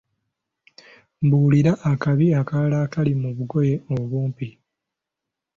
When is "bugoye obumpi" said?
3.37-4.47